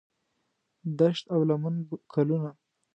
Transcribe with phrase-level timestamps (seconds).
[0.99, 1.75] دښت او لمن
[2.11, 2.51] ګلونه